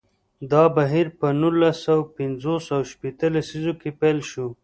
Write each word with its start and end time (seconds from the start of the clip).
دا 0.51 0.63
بهیر 0.75 1.07
په 1.19 1.27
نولس 1.41 1.77
سوه 1.85 2.05
پنځوس 2.17 2.65
او 2.75 2.81
شپیته 2.91 3.27
لسیزو 3.35 3.73
کې 3.81 3.89
پیل 3.99 4.19
شو. 4.29 4.47